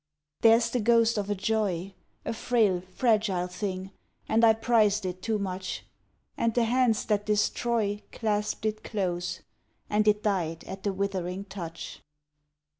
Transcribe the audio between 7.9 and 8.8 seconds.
Clasped